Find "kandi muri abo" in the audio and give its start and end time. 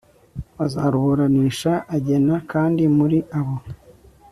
2.51-3.55